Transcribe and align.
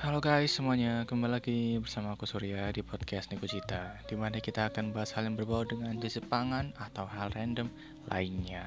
Halo 0.00 0.16
guys 0.16 0.56
semuanya, 0.56 1.04
kembali 1.04 1.28
lagi 1.28 1.76
bersama 1.76 2.16
aku 2.16 2.24
Surya 2.24 2.72
di 2.72 2.80
podcast 2.80 3.28
Niko 3.28 3.44
Cita 3.44 4.00
Di 4.08 4.16
mana 4.16 4.40
kita 4.40 4.72
akan 4.72 4.96
bahas 4.96 5.12
hal 5.12 5.28
yang 5.28 5.36
berbau 5.36 5.60
dengan 5.68 5.92
jasa 6.00 6.24
pangan 6.24 6.72
atau 6.80 7.04
hal 7.04 7.28
random 7.36 7.68
lainnya. 8.08 8.64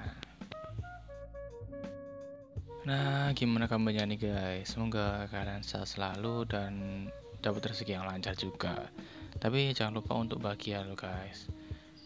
Nah 2.85 3.33
gimana 3.33 3.65
kabarnya 3.65 4.05
nih 4.05 4.19
guys, 4.21 4.77
semoga 4.77 5.25
kalian 5.33 5.65
sehat 5.65 5.89
selalu 5.89 6.45
dan 6.45 6.73
dapat 7.41 7.73
rezeki 7.73 7.97
yang 7.97 8.05
lancar 8.05 8.37
juga. 8.37 8.93
Tapi 9.41 9.73
jangan 9.73 10.05
lupa 10.05 10.13
untuk 10.13 10.37
bahagia 10.37 10.85
lo 10.85 10.93
guys. 10.93 11.49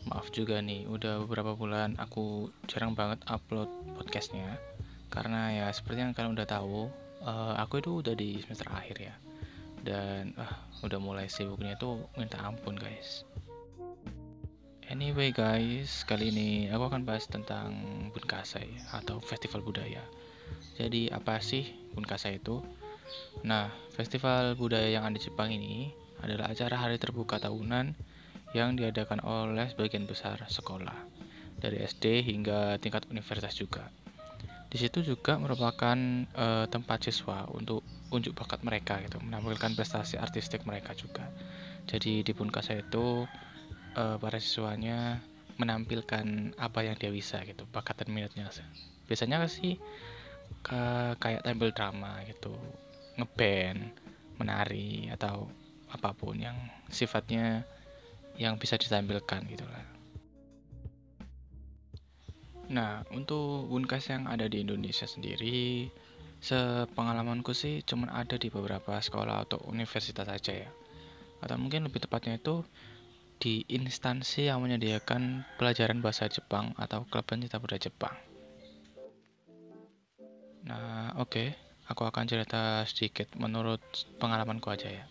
Maaf 0.07 0.32
juga 0.32 0.64
nih, 0.64 0.88
udah 0.88 1.20
beberapa 1.28 1.52
bulan 1.52 2.00
aku 2.00 2.48
jarang 2.71 2.96
banget 2.96 3.20
upload 3.28 3.68
podcastnya. 4.00 4.55
Karena 5.12 5.52
ya 5.52 5.68
seperti 5.75 6.00
yang 6.00 6.16
kalian 6.16 6.32
udah 6.32 6.48
tahu 6.48 7.07
uh, 7.24 7.58
aku 7.58 7.82
itu 7.82 8.04
udah 8.04 8.14
di 8.14 8.42
semester 8.44 8.70
akhir 8.70 8.98
ya. 9.00 9.16
Dan 9.82 10.36
uh, 10.36 10.56
udah 10.84 11.00
mulai 11.00 11.32
sibuknya 11.32 11.80
tuh 11.80 12.06
minta 12.20 12.38
ampun 12.44 12.78
guys. 12.78 13.24
Anyway 14.88 15.36
guys 15.36 16.08
kali 16.08 16.32
ini 16.32 16.50
aku 16.72 16.88
akan 16.88 17.04
bahas 17.04 17.28
tentang 17.28 17.75
Bunkasai 18.16 18.72
atau 18.96 19.20
festival 19.20 19.64
budaya. 19.64 20.00
Jadi 20.80 21.11
apa 21.11 21.44
sih 21.44 21.68
Bunkasai 21.92 22.39
itu? 22.39 22.64
Nah 23.44 23.68
festival 23.96 24.56
budaya 24.56 24.88
yang 24.88 25.04
ada 25.04 25.20
di 25.20 25.24
Jepang 25.28 25.52
ini 25.52 25.92
adalah 26.24 26.50
acara 26.50 26.88
hari 26.88 26.96
terbuka 26.97 27.38
tahunan 27.38 27.94
yang 28.56 28.80
diadakan 28.80 29.20
oleh 29.28 29.68
sebagian 29.68 30.08
besar 30.08 30.39
sekolah 30.47 30.96
dari 31.60 31.84
SD 31.84 32.23
hingga 32.23 32.80
tingkat 32.80 33.09
universitas 33.11 33.59
juga 33.59 33.92
di 34.67 34.78
situ 34.78 35.00
juga 35.00 35.39
merupakan 35.39 35.95
uh, 36.36 36.67
tempat 36.67 37.08
siswa 37.08 37.48
untuk 37.48 37.84
unjuk 38.12 38.36
bakat 38.36 38.64
mereka 38.67 39.00
gitu, 39.03 39.20
menampilkan 39.23 39.75
prestasi 39.75 40.20
artistik 40.20 40.67
mereka 40.67 40.92
juga. 40.92 41.28
Jadi 41.88 42.23
di 42.23 42.31
Punkasa 42.36 42.75
itu 42.75 43.23
uh, 43.95 44.16
para 44.19 44.38
siswanya 44.44 45.23
menampilkan 45.56 46.53
apa 46.59 46.83
yang 46.83 47.00
dia 47.00 47.09
bisa 47.09 47.39
gitu, 47.47 47.64
bakat 47.72 48.03
dan 48.03 48.11
minatnya. 48.11 48.52
Biasanya 49.08 49.47
sih 49.47 49.80
ke, 50.61 50.81
kayak 51.16 51.47
tampil 51.47 51.72
drama 51.72 52.19
gitu, 52.28 52.52
ngeband, 53.16 53.95
menari 54.38 55.08
atau 55.09 55.47
apa 55.88 56.11
pun 56.11 56.36
yang 56.36 56.59
sifatnya 56.91 57.63
yang 58.36 58.59
bisa 58.59 58.75
ditampilkan 58.75 59.47
gitulah. 59.47 59.97
Nah, 62.67 63.07
untuk 63.15 63.71
Bunkas 63.71 64.11
yang 64.11 64.27
ada 64.27 64.51
di 64.51 64.59
Indonesia 64.59 65.07
sendiri, 65.07 65.87
sepengalamanku 66.43 67.55
sih 67.55 67.79
cuma 67.87 68.11
ada 68.11 68.35
di 68.35 68.51
beberapa 68.51 68.99
sekolah 68.99 69.47
atau 69.47 69.63
universitas 69.71 70.27
saja 70.27 70.67
ya. 70.67 70.69
Atau 71.39 71.55
mungkin 71.55 71.88
lebih 71.88 72.03
tepatnya 72.03 72.35
itu 72.35 72.67
di 73.38 73.63
instansi 73.69 74.49
yang 74.49 74.65
menyediakan 74.65 75.45
pelajaran 75.55 76.03
bahasa 76.03 76.27
Jepang 76.27 76.73
atau 76.75 77.05
klub 77.07 77.23
pencinta 77.23 77.61
budaya 77.61 77.88
Jepang. 77.88 78.17
Nah, 80.67 81.15
oke, 81.15 81.31
okay. 81.31 81.47
aku 81.88 82.03
akan 82.03 82.27
cerita 82.27 82.83
sedikit 82.83 83.31
menurut 83.39 83.79
pengalamanku 84.19 84.67
aja 84.67 84.91
ya. 84.91 85.05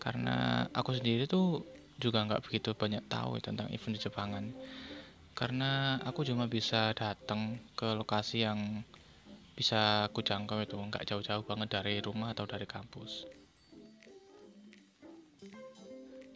Karena 0.00 0.64
aku 0.72 0.96
sendiri 0.96 1.28
tuh 1.28 1.68
juga 2.00 2.24
nggak 2.24 2.48
begitu 2.48 2.72
banyak 2.72 3.04
tahu 3.12 3.36
tentang 3.44 3.68
event 3.70 3.92
di 3.92 4.00
Jepangan 4.00 4.44
karena 5.34 5.98
aku 6.06 6.22
cuma 6.22 6.46
bisa 6.46 6.94
datang 6.94 7.58
ke 7.74 7.90
lokasi 7.98 8.46
yang 8.46 8.86
bisa 9.58 10.06
aku 10.06 10.22
jangkau 10.22 10.62
itu. 10.62 10.78
Nggak 10.78 11.10
jauh-jauh 11.10 11.42
banget 11.42 11.74
dari 11.74 11.98
rumah 11.98 12.32
atau 12.32 12.46
dari 12.46 12.64
kampus. 12.64 13.26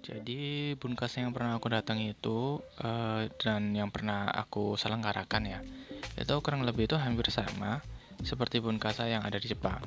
Jadi 0.02 0.72
bunkas 0.80 1.20
yang 1.20 1.30
pernah 1.36 1.60
aku 1.60 1.68
datang 1.68 2.00
itu 2.00 2.58
uh, 2.80 3.28
dan 3.38 3.76
yang 3.76 3.92
pernah 3.92 4.32
aku 4.32 4.72
selenggarakan 4.80 5.44
ya 5.44 5.60
itu 6.18 6.34
kurang 6.42 6.66
lebih 6.66 6.90
itu 6.90 6.96
hampir 6.98 7.28
sama 7.30 7.84
seperti 8.24 8.58
bunkasa 8.58 9.06
yang 9.06 9.22
ada 9.22 9.38
di 9.38 9.52
Jepang. 9.52 9.78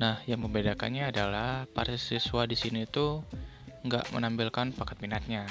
Nah 0.00 0.18
yang 0.26 0.42
membedakannya 0.42 1.12
adalah 1.12 1.68
para 1.70 1.94
siswa 1.94 2.48
di 2.48 2.56
sini 2.58 2.88
tuh 2.88 3.22
nggak 3.84 4.16
menampilkan 4.16 4.72
bakat 4.74 4.98
minatnya 5.04 5.44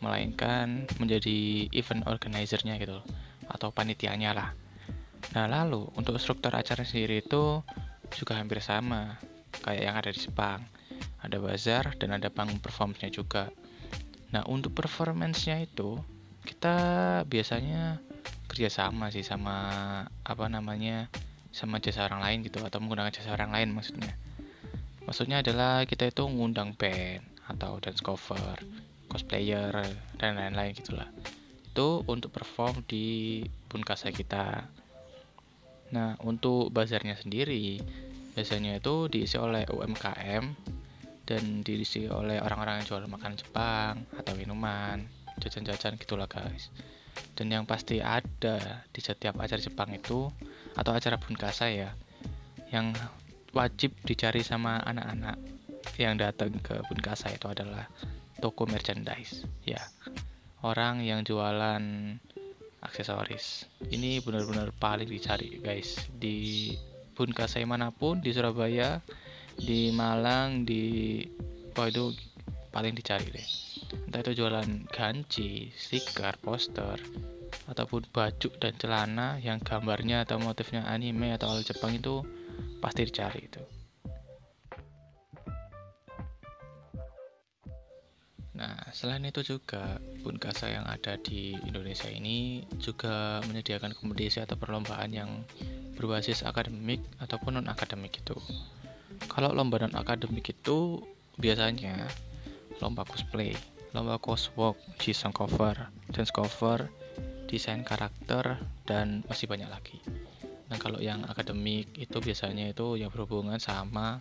melainkan 0.00 0.88
menjadi 0.96 1.68
event 1.72 2.04
organizer-nya 2.08 2.80
gitu 2.80 3.00
atau 3.48 3.68
panitianya 3.72 4.32
lah. 4.32 4.50
Nah, 5.36 5.46
lalu 5.46 5.86
untuk 5.94 6.16
struktur 6.16 6.50
acara 6.56 6.82
sendiri 6.82 7.22
itu 7.22 7.60
juga 8.16 8.40
hampir 8.40 8.58
sama 8.64 9.20
kayak 9.62 9.82
yang 9.84 9.96
ada 9.96 10.10
di 10.10 10.20
Jepang. 10.20 10.64
Ada 11.20 11.36
bazar 11.36 11.84
dan 12.00 12.16
ada 12.16 12.32
panggung 12.32 12.58
performance-nya 12.58 13.12
juga. 13.12 13.52
Nah, 14.32 14.42
untuk 14.48 14.72
performance-nya 14.72 15.60
itu 15.62 16.00
kita 16.48 16.74
biasanya 17.28 18.00
kerjasama 18.48 19.12
sih 19.12 19.22
sama 19.22 19.56
apa 20.24 20.44
namanya 20.50 21.06
sama 21.54 21.78
jasa 21.78 22.08
orang 22.08 22.24
lain 22.24 22.38
gitu 22.48 22.58
atau 22.64 22.80
menggunakan 22.80 23.12
jasa 23.12 23.36
orang 23.36 23.52
lain 23.52 23.76
maksudnya. 23.76 24.16
Maksudnya 25.04 25.44
adalah 25.44 25.84
kita 25.84 26.08
itu 26.08 26.24
ngundang 26.26 26.74
band 26.74 27.22
atau 27.50 27.82
dance 27.82 28.00
cover 28.00 28.62
cosplayer 29.10 29.74
dan 30.16 30.38
lain-lain 30.38 30.72
gitulah. 30.72 31.10
Itu 31.66 32.06
untuk 32.06 32.30
perform 32.30 32.86
di 32.86 33.42
Bunkasa 33.66 34.14
kita. 34.14 34.70
Nah 35.90 36.14
untuk 36.22 36.70
bazarnya 36.70 37.18
sendiri 37.18 37.82
biasanya 38.38 38.78
itu 38.78 39.10
diisi 39.10 39.34
oleh 39.34 39.66
UMKM 39.66 40.44
dan 41.26 41.42
diisi 41.66 42.06
oleh 42.06 42.38
orang-orang 42.38 42.82
yang 42.82 42.86
jual 42.86 43.02
makanan 43.10 43.38
Jepang 43.42 44.06
atau 44.14 44.32
minuman 44.38 45.02
jajan-jajan 45.42 45.98
gitulah 45.98 46.30
guys. 46.30 46.70
Dan 47.34 47.50
yang 47.50 47.66
pasti 47.66 47.98
ada 47.98 48.86
di 48.94 49.00
setiap 49.02 49.38
acara 49.42 49.58
Jepang 49.58 49.90
itu 49.90 50.30
atau 50.78 50.92
acara 50.94 51.18
Bunkasa 51.18 51.66
ya 51.74 51.90
yang 52.70 52.94
wajib 53.50 53.90
dicari 54.06 54.46
sama 54.46 54.78
anak-anak 54.86 55.36
yang 55.98 56.14
datang 56.14 56.54
ke 56.62 56.78
Bunkasa 56.86 57.34
itu 57.34 57.50
adalah 57.50 57.90
toko 58.40 58.66
merchandise 58.66 59.44
ya. 59.62 59.80
Orang 60.60 61.00
yang 61.00 61.24
jualan 61.24 61.80
aksesoris. 62.84 63.68
Ini 63.88 64.20
benar-benar 64.20 64.72
paling 64.76 65.08
dicari 65.08 65.60
guys. 65.60 66.08
Di 66.08 66.72
pun 67.12 67.32
kasai 67.32 67.68
mana 67.68 67.92
pun 67.92 68.24
di 68.24 68.32
Surabaya 68.32 69.00
di 69.60 69.92
Malang 69.92 70.64
di 70.64 71.20
oh 71.76 71.86
itu 71.86 72.16
paling 72.72 72.96
dicari 72.96 73.28
deh. 73.28 73.48
Entah 74.08 74.20
itu 74.24 74.40
jualan 74.40 74.68
ganci 74.88 75.68
stiker 75.76 76.40
poster 76.40 76.96
ataupun 77.70 78.02
baju 78.10 78.50
dan 78.58 78.74
celana 78.78 79.38
yang 79.38 79.62
gambarnya 79.62 80.26
atau 80.26 80.42
motifnya 80.42 80.86
anime 80.86 81.34
atau 81.34 81.54
Jepang 81.62 81.94
itu 81.94 82.22
pasti 82.82 83.06
dicari 83.06 83.46
itu 83.46 83.62
Nah, 88.60 88.76
selain 88.92 89.24
itu 89.24 89.40
juga 89.40 89.96
Bunkasa 90.20 90.68
yang 90.68 90.84
ada 90.84 91.16
di 91.16 91.56
Indonesia 91.64 92.12
ini 92.12 92.60
juga 92.76 93.40
menyediakan 93.48 93.96
kompetisi 93.96 94.44
atau 94.44 94.60
perlombaan 94.60 95.16
yang 95.16 95.48
berbasis 95.96 96.44
akademik 96.44 97.00
ataupun 97.24 97.56
non 97.56 97.72
akademik 97.72 98.20
itu. 98.20 98.36
Kalau 99.32 99.56
lomba 99.56 99.80
non 99.80 99.96
akademik 99.96 100.52
itu 100.52 101.00
biasanya 101.40 102.04
lomba 102.84 103.08
cosplay, 103.08 103.56
lomba 103.96 104.20
coswalk, 104.20 104.76
desain 105.00 105.32
cover, 105.32 105.88
dance 106.12 106.28
cover, 106.28 106.92
desain 107.48 107.80
karakter 107.80 108.60
dan 108.84 109.24
masih 109.24 109.48
banyak 109.48 109.72
lagi. 109.72 110.04
Nah, 110.68 110.76
kalau 110.76 111.00
yang 111.00 111.24
akademik 111.24 111.88
itu 111.96 112.20
biasanya 112.20 112.76
itu 112.76 113.00
yang 113.00 113.08
berhubungan 113.08 113.56
sama 113.56 114.20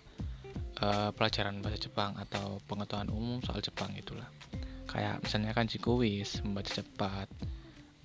uh, 0.84 1.10
pelajaran 1.16 1.60
bahasa 1.60 1.90
Jepang 1.90 2.16
atau 2.20 2.60
pengetahuan 2.68 3.12
umum 3.12 3.40
soal 3.44 3.60
Jepang 3.64 3.92
itulah. 3.96 4.28
Kayak 4.90 5.22
misalnya 5.22 5.54
kan 5.54 5.70
jikuwis 5.70 6.42
membaca 6.42 6.72
cepat 6.74 7.28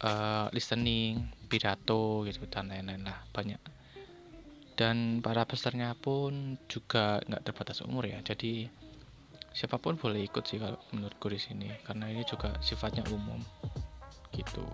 uh, 0.04 0.46
listening 0.52 1.30
pidato 1.48 2.26
gitu 2.28 2.44
dan 2.50 2.68
lain-lain 2.68 3.06
lah 3.06 3.18
banyak. 3.32 3.60
Dan 4.74 5.22
para 5.22 5.46
pesertanya 5.46 5.94
pun 5.94 6.58
juga 6.66 7.22
nggak 7.30 7.46
terbatas 7.46 7.78
umur 7.86 8.10
ya 8.10 8.18
jadi 8.26 8.66
siapa 9.54 9.78
pun 9.78 9.94
boleh 9.94 10.26
ikut 10.26 10.42
sih 10.42 10.58
kalau 10.58 10.74
menurutku 10.90 11.30
di 11.30 11.38
sini 11.38 11.70
karena 11.86 12.10
ini 12.10 12.26
juga 12.26 12.58
sifatnya 12.58 13.06
umum 13.14 13.38
gitu. 14.34 14.66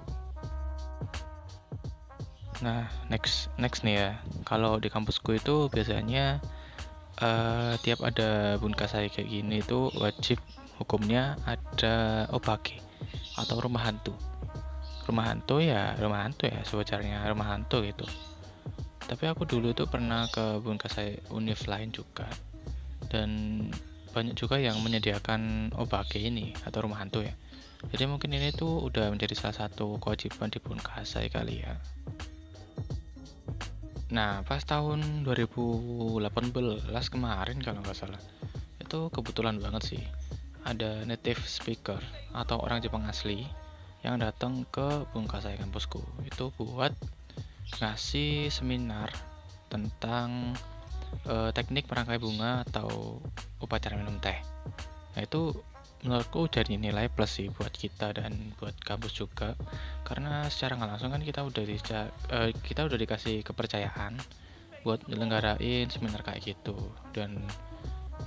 Nah 2.65 2.89
next 3.13 3.53
next 3.61 3.85
nih 3.85 3.97
ya. 4.01 4.11
Kalau 4.49 4.81
di 4.81 4.89
kampusku 4.89 5.37
itu 5.37 5.69
biasanya 5.69 6.41
uh, 7.21 7.75
tiap 7.81 8.01
ada 8.03 8.57
bunkasai 8.59 9.13
kayak 9.13 9.29
gini 9.29 9.61
itu 9.61 9.93
wajib 9.97 10.41
hukumnya 10.81 11.37
ada 11.45 12.27
obake 12.33 12.81
atau 13.37 13.61
rumah 13.61 13.85
hantu. 13.87 14.17
Rumah 15.09 15.25
hantu 15.33 15.61
ya 15.61 15.97
rumah 16.01 16.25
hantu 16.25 16.49
ya 16.49 16.61
sewajarnya 16.65 17.25
rumah 17.29 17.53
hantu 17.53 17.85
gitu. 17.85 18.09
Tapi 19.05 19.25
aku 19.27 19.45
dulu 19.45 19.75
tuh 19.75 19.91
pernah 19.91 20.29
ke 20.31 20.63
bunkasai 20.63 21.33
univ 21.35 21.61
lain 21.69 21.93
juga. 21.93 22.29
Dan 23.11 23.31
banyak 24.11 24.35
juga 24.39 24.59
yang 24.59 24.79
menyediakan 24.83 25.73
obake 25.79 26.23
ini 26.23 26.55
atau 26.67 26.87
rumah 26.87 27.03
hantu 27.03 27.27
ya. 27.27 27.35
Jadi 27.81 28.05
mungkin 28.05 28.37
ini 28.37 28.53
tuh 28.53 28.85
udah 28.93 29.09
menjadi 29.09 29.33
salah 29.33 29.67
satu 29.67 29.97
kewajiban 29.97 30.53
di 30.53 30.61
Bunkasai 30.61 31.33
kali 31.33 31.65
ya 31.65 31.81
nah 34.11 34.43
pas 34.43 34.63
tahun 34.67 35.23
2018 35.23 36.23
kemarin 37.15 37.59
kalau 37.63 37.81
nggak 37.83 37.95
salah 37.95 38.23
itu 38.83 39.07
kebetulan 39.15 39.63
banget 39.63 39.83
sih 39.97 40.03
ada 40.67 41.07
native 41.07 41.41
speaker 41.47 42.03
atau 42.35 42.61
orang 42.61 42.83
Jepang 42.83 43.07
asli 43.07 43.47
yang 44.03 44.21
datang 44.21 44.65
ke 44.69 45.05
Bunkasai 45.13 45.57
kampusku 45.61 46.01
itu 46.27 46.53
buat 46.57 46.93
ngasih 47.79 48.51
seminar 48.51 49.13
tentang 49.71 50.57
uh, 51.29 51.55
teknik 51.55 51.87
merangkai 51.87 52.19
bunga 52.19 52.67
atau 52.67 53.21
upacara 53.63 53.95
minum 53.95 54.19
teh. 54.19 54.37
Nah 55.15 55.23
itu 55.23 55.55
menurutku 56.01 56.49
jadi 56.49 56.81
nilai 56.81 57.13
plus 57.13 57.41
sih 57.41 57.53
buat 57.53 57.73
kita 57.73 58.17
dan 58.17 58.57
buat 58.57 58.73
kampus 58.81 59.21
juga. 59.21 59.53
Karena 60.05 60.49
secara 60.49 60.81
nggak 60.81 60.91
langsung 60.97 61.13
kan 61.13 61.21
kita 61.21 61.45
udah 61.45 61.65
di, 61.65 61.77
uh, 61.77 62.49
kita 62.65 62.89
udah 62.89 62.99
dikasih 62.99 63.45
kepercayaan 63.45 64.17
buat 64.81 65.05
nyelenggarain 65.09 65.93
seminar 65.93 66.25
kayak 66.25 66.57
gitu. 66.57 66.77
Dan 67.13 67.45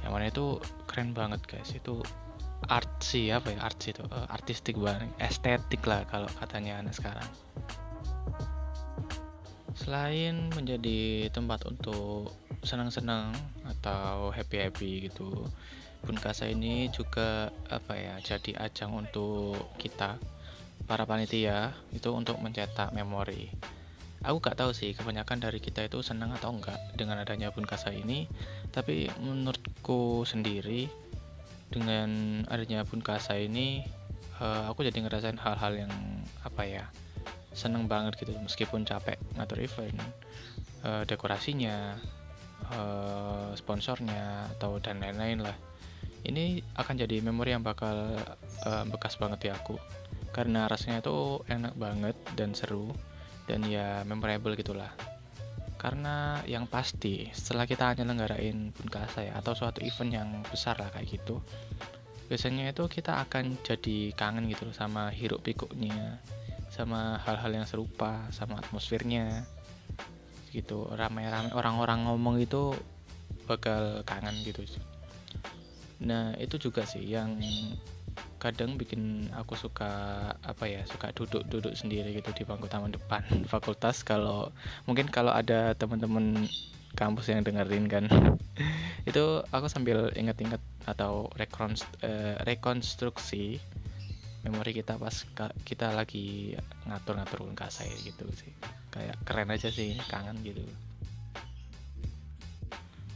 yang 0.06 0.14
mana 0.14 0.30
itu 0.30 0.62
keren 0.86 1.18
banget 1.18 1.42
guys. 1.50 1.74
Itu 1.74 2.06
art 2.70 2.90
sih 3.02 3.34
apa 3.34 3.54
ya? 3.54 3.60
Art 3.66 3.82
itu 3.82 4.06
uh, 4.06 4.30
artistik 4.30 4.78
banget 4.78 5.10
estetik 5.18 5.82
lah 5.90 6.06
kalau 6.06 6.30
katanya 6.38 6.78
anak 6.80 6.94
sekarang. 6.94 7.30
Selain 9.74 10.54
menjadi 10.54 11.34
tempat 11.34 11.66
untuk 11.66 12.38
senang-senang 12.62 13.34
atau 13.66 14.30
happy-happy 14.32 15.10
gitu 15.12 15.50
Bunkasa 16.04 16.52
ini 16.52 16.92
juga 16.92 17.48
apa 17.72 17.96
ya 17.96 18.20
jadi 18.20 18.60
ajang 18.60 18.92
untuk 18.92 19.56
kita 19.80 20.20
para 20.84 21.08
panitia 21.08 21.72
itu 21.96 22.12
untuk 22.12 22.40
mencetak 22.44 22.92
memori. 22.92 23.48
Aku 24.24 24.40
gak 24.40 24.56
tahu 24.56 24.72
sih 24.72 24.96
kebanyakan 24.96 25.44
dari 25.44 25.60
kita 25.60 25.84
itu 25.84 26.00
senang 26.00 26.32
atau 26.32 26.52
enggak 26.56 26.80
dengan 26.96 27.20
adanya 27.20 27.52
Bunkasa 27.52 27.92
ini. 27.92 28.28
Tapi 28.72 29.12
menurutku 29.20 30.24
sendiri 30.24 30.88
dengan 31.72 32.44
adanya 32.48 32.88
Bunkasa 32.88 33.36
ini 33.40 33.84
uh, 34.40 34.72
aku 34.72 34.88
jadi 34.88 35.04
ngerasain 35.04 35.40
hal-hal 35.40 35.88
yang 35.88 35.94
apa 36.44 36.64
ya 36.64 36.84
seneng 37.52 37.88
banget 37.88 38.20
gitu. 38.20 38.32
Meskipun 38.40 38.88
capek 38.88 39.20
ngatur 39.36 39.60
event 39.60 40.00
uh, 40.88 41.04
dekorasinya 41.04 42.00
uh, 42.72 43.52
sponsornya 43.56 44.52
atau 44.56 44.80
dan 44.80 45.04
lain-lain 45.04 45.44
lah 45.44 45.56
ini 46.24 46.64
akan 46.76 46.96
jadi 47.04 47.20
memori 47.20 47.52
yang 47.56 47.64
bakal 47.64 48.20
uh, 48.68 48.84
bekas 48.88 49.20
banget 49.20 49.48
di 49.48 49.50
aku. 49.52 49.76
Karena 50.34 50.66
rasanya 50.66 51.06
itu 51.06 51.46
enak 51.46 51.78
banget 51.78 52.18
dan 52.34 52.58
seru 52.58 52.90
dan 53.46 53.64
ya 53.68 54.02
memorable 54.08 54.58
gitulah. 54.58 54.90
Karena 55.78 56.40
yang 56.48 56.66
pasti 56.66 57.28
setelah 57.36 57.68
kita 57.68 57.92
nyelenggarain 58.00 58.72
Bunkasa 58.72 59.28
ya 59.28 59.36
atau 59.36 59.52
suatu 59.52 59.84
event 59.84 60.12
yang 60.16 60.30
besar 60.48 60.80
lah 60.80 60.88
kayak 60.96 61.20
gitu 61.20 61.44
biasanya 62.32 62.72
itu 62.72 62.88
kita 62.88 63.20
akan 63.28 63.60
jadi 63.62 64.16
kangen 64.16 64.48
gitu 64.48 64.66
loh 64.66 64.74
sama 64.74 65.12
hiruk 65.12 65.44
pikuknya 65.44 66.24
sama 66.74 67.22
hal-hal 67.22 67.54
yang 67.54 67.68
serupa 67.70 68.26
sama 68.34 68.58
atmosfernya. 68.58 69.46
Gitu 70.50 70.90
ramai-ramai 70.90 71.54
orang-orang 71.54 72.10
ngomong 72.10 72.42
itu 72.42 72.74
bakal 73.46 74.02
kangen 74.10 74.34
gitu 74.42 74.66
nah 76.04 76.36
itu 76.36 76.60
juga 76.60 76.84
sih 76.84 77.04
yang 77.04 77.40
kadang 78.44 78.76
bikin 78.76 79.32
aku 79.32 79.56
suka 79.56 79.88
apa 80.44 80.68
ya 80.68 80.84
suka 80.84 81.16
duduk-duduk 81.16 81.80
sendiri 81.80 82.12
gitu 82.12 82.36
di 82.36 82.44
bangku 82.44 82.68
taman 82.68 82.92
depan 82.92 83.24
fakultas. 83.52 84.04
Kalau 84.04 84.52
mungkin 84.84 85.08
kalau 85.08 85.32
ada 85.32 85.72
teman-teman 85.80 86.52
kampus 86.94 87.32
yang 87.32 87.42
dengerin 87.42 87.90
kan 87.90 88.06
itu 89.10 89.42
aku 89.50 89.66
sambil 89.72 90.12
inget-inget 90.14 90.62
atau 90.86 91.32
eh, 92.04 92.38
rekonstruksi 92.44 93.58
memori 94.44 94.76
kita 94.76 95.00
pas 95.00 95.24
kita 95.64 95.96
lagi 95.96 96.52
ngatur-ngatur 96.84 97.48
saya 97.72 97.96
gitu 98.04 98.28
sih. 98.36 98.52
Kayak 98.92 99.16
keren 99.24 99.56
aja 99.56 99.72
sih 99.72 99.96
kangen 100.12 100.44
gitu. 100.44 100.68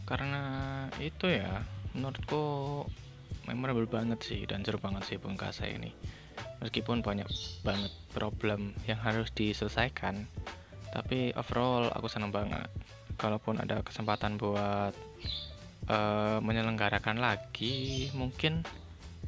Karena 0.08 0.88
itu 1.04 1.28
ya 1.28 1.68
menurutku 1.98 2.86
memorable 3.50 3.90
banget 3.90 4.22
sih 4.22 4.46
dan 4.46 4.62
seru 4.62 4.78
banget 4.78 5.04
sih 5.10 5.18
Bengkasa 5.18 5.66
ini. 5.66 5.92
Meskipun 6.62 7.02
banyak 7.02 7.26
banget 7.66 7.90
problem 8.14 8.78
yang 8.86 9.02
harus 9.02 9.34
diselesaikan 9.34 10.30
tapi 10.94 11.34
overall 11.34 11.90
aku 11.92 12.08
senang 12.08 12.30
banget. 12.30 12.70
Kalaupun 13.18 13.58
ada 13.58 13.82
kesempatan 13.82 14.38
buat 14.38 14.94
uh, 15.90 16.38
menyelenggarakan 16.40 17.18
lagi 17.18 18.08
mungkin 18.14 18.62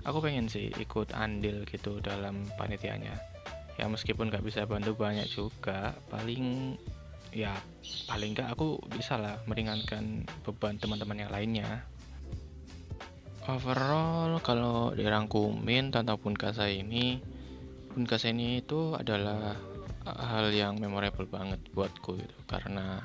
aku 0.06 0.22
pengen 0.22 0.48
sih 0.48 0.70
ikut 0.78 1.18
andil 1.18 1.66
gitu 1.66 1.98
dalam 2.00 2.46
panitianya. 2.56 3.18
Ya 3.80 3.88
meskipun 3.88 4.30
nggak 4.30 4.46
bisa 4.46 4.68
bantu 4.70 4.94
banyak 4.94 5.26
juga 5.32 5.96
paling 6.12 6.76
ya 7.30 7.54
paling 8.10 8.34
nggak 8.34 8.50
aku 8.58 8.82
bisa 8.90 9.16
lah 9.18 9.38
meringankan 9.46 10.26
beban 10.42 10.82
teman-teman 10.82 11.22
yang 11.26 11.32
lainnya 11.32 11.86
overall 13.50 14.38
kalau 14.46 14.94
dirangkumin 14.94 15.90
tentang 15.90 16.22
Bunkasa 16.22 16.70
ini 16.70 17.18
Bunkasa 17.90 18.30
ini 18.30 18.62
itu 18.62 18.94
adalah 18.94 19.58
hal 20.06 20.54
yang 20.54 20.78
memorable 20.78 21.26
banget 21.26 21.58
buatku 21.74 22.22
gitu. 22.22 22.38
Karena 22.46 23.02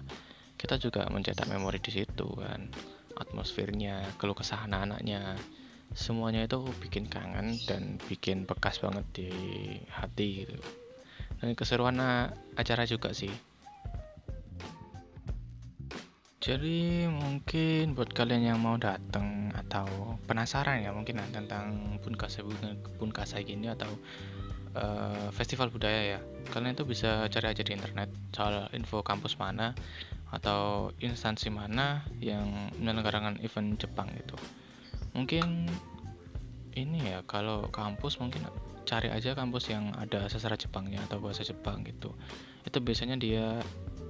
kita 0.61 0.76
juga 0.76 1.08
mencetak 1.08 1.49
memori 1.49 1.81
di 1.81 1.93
situ 1.93 2.29
kan. 2.37 2.69
Atmosfernya 3.14 4.19
keluh 4.20 4.37
kesah 4.37 4.67
anak-anaknya 4.67 5.38
semuanya 5.94 6.44
itu 6.44 6.61
bikin 6.82 7.06
kangen 7.06 7.55
dan 7.64 7.97
bikin 8.11 8.44
bekas 8.44 8.82
banget 8.82 9.06
di 9.14 9.31
hati 9.88 10.44
gitu. 10.44 10.58
Dan 11.40 11.56
keseruan 11.56 11.97
acara 12.55 12.85
juga 12.85 13.17
sih 13.17 13.32
jadi 16.44 17.08
mungkin 17.08 17.96
buat 17.96 18.12
kalian 18.12 18.52
yang 18.52 18.61
mau 18.61 18.76
datang 18.76 19.49
atau 19.56 20.21
penasaran 20.28 20.85
ya 20.85 20.92
mungkin 20.92 21.16
tentang 21.33 21.97
Bunkasa 22.04 22.45
Bunkasa 23.00 23.40
gini 23.40 23.73
atau 23.73 23.88
uh, 24.76 25.33
festival 25.33 25.73
budaya 25.73 26.04
ya 26.04 26.21
kalian 26.52 26.76
itu 26.76 26.85
bisa 26.85 27.25
cari 27.33 27.49
aja 27.49 27.64
di 27.64 27.73
internet 27.73 28.12
soal 28.37 28.68
info 28.76 29.00
kampus 29.00 29.40
mana 29.40 29.73
atau 30.37 30.92
instansi 31.00 31.49
mana 31.49 32.04
yang 32.21 32.68
menyelenggarakan 32.76 33.40
event 33.40 33.80
Jepang 33.80 34.12
itu. 34.12 34.37
Mungkin 35.16 35.73
ini 36.76 36.99
ya 37.09 37.25
kalau 37.25 37.73
kampus 37.73 38.21
mungkin 38.21 38.45
cari 38.85 39.09
aja 39.09 39.33
kampus 39.33 39.73
yang 39.73 39.97
ada 39.97 40.28
sastra 40.28 40.61
Jepangnya 40.61 41.00
atau 41.09 41.25
bahasa 41.25 41.40
Jepang 41.40 41.87
gitu. 41.88 42.12
Itu 42.68 42.85
biasanya 42.85 43.16
dia 43.16 43.62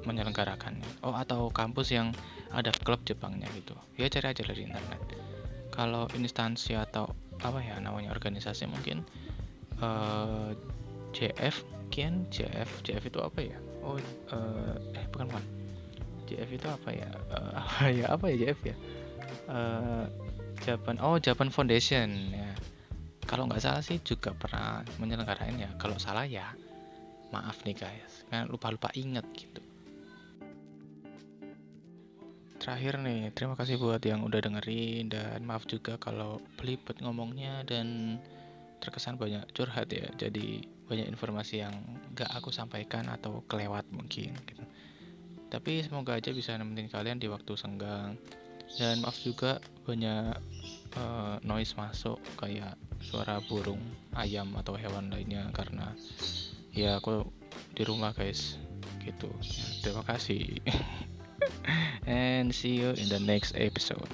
menyelenggarakannya. 0.04 1.04
Oh 1.04 1.16
atau 1.16 1.48
kampus 1.50 1.92
yang 1.92 2.12
ada 2.54 2.70
klub 2.70 3.02
Jepangnya 3.02 3.50
gitu. 3.56 3.74
Ya 3.98 4.06
cari 4.06 4.30
aja 4.30 4.42
dari 4.44 4.62
internet. 4.68 5.00
Kalau 5.74 6.06
instansi 6.14 6.78
atau 6.78 7.10
apa 7.42 7.58
ya 7.58 7.76
namanya 7.82 8.14
organisasi 8.14 8.70
mungkin 8.70 9.02
uh, 9.82 10.54
eh, 10.54 11.30
JF 11.34 11.66
kian? 11.90 12.30
JF 12.30 12.86
JF 12.86 13.02
itu 13.10 13.18
apa 13.18 13.40
ya? 13.42 13.58
Oh 13.82 13.98
uh, 14.30 14.76
eh 14.94 15.04
bukan 15.10 15.28
bukan. 15.32 15.44
JF 16.24 16.50
itu 16.56 16.66
apa 16.70 16.90
ya? 16.94 17.10
Uh, 17.34 17.52
apa 17.60 17.84
ya? 17.90 18.06
Apa 18.14 18.24
ya 18.30 18.36
JF 18.48 18.60
ya? 18.62 18.76
Uh, 19.50 20.04
Japan 20.62 20.96
oh 21.02 21.18
Japan 21.18 21.50
Foundation 21.50 22.08
ya. 22.30 22.54
Kalau 23.24 23.48
nggak 23.48 23.64
salah 23.64 23.82
sih 23.82 23.98
juga 24.04 24.30
pernah 24.36 24.86
menyelenggarain 25.02 25.58
ya. 25.58 25.72
Kalau 25.80 25.98
salah 25.98 26.28
ya 26.28 26.54
maaf 27.34 27.66
nih 27.66 27.74
guys. 27.74 28.22
Kan 28.30 28.46
lupa-lupa 28.46 28.94
inget 28.94 29.26
gitu 29.34 29.73
terakhir 32.64 32.96
nih 32.96 33.28
terima 33.36 33.60
kasih 33.60 33.76
buat 33.76 34.00
yang 34.00 34.24
udah 34.24 34.40
dengerin 34.40 35.12
dan 35.12 35.44
maaf 35.44 35.68
juga 35.68 36.00
kalau 36.00 36.40
pelipet 36.56 36.96
ngomongnya 37.04 37.60
dan 37.68 38.16
terkesan 38.84 39.20
banyak 39.20 39.44
curhat 39.56 39.88
ya. 39.92 40.08
Jadi 40.16 40.64
banyak 40.84 41.08
informasi 41.08 41.64
yang 41.64 41.72
gak 42.12 42.28
aku 42.32 42.52
sampaikan 42.52 43.08
atau 43.08 43.44
kelewat 43.48 43.88
mungkin 43.88 44.36
gitu. 44.44 44.64
Tapi 45.48 45.80
semoga 45.80 46.16
aja 46.16 46.32
bisa 46.32 46.56
nemenin 46.56 46.92
kalian 46.92 47.16
di 47.16 47.28
waktu 47.32 47.56
senggang. 47.56 48.20
Dan 48.80 49.04
maaf 49.04 49.16
juga 49.20 49.60
banyak 49.84 50.36
uh, 50.96 51.36
noise 51.44 51.76
masuk 51.76 52.16
kayak 52.40 52.80
suara 53.04 53.44
burung 53.44 53.80
ayam 54.16 54.48
atau 54.56 54.72
hewan 54.72 55.12
lainnya 55.12 55.52
karena 55.52 55.92
ya 56.72 56.96
aku 56.96 57.28
di 57.76 57.84
rumah 57.84 58.16
guys 58.16 58.56
gitu. 59.04 59.28
Terima 59.84 60.00
kasih 60.00 60.64
and 62.06 62.54
see 62.54 62.74
you 62.76 62.90
in 62.90 63.08
the 63.08 63.18
next 63.20 63.54
episode 63.56 64.08